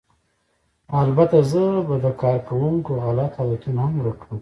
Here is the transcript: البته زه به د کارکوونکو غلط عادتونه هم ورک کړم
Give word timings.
البته 1.01 1.37
زه 1.51 1.63
به 1.87 1.95
د 2.05 2.07
کارکوونکو 2.21 2.91
غلط 3.05 3.31
عادتونه 3.41 3.79
هم 3.85 3.93
ورک 3.99 4.17
کړم 4.21 4.39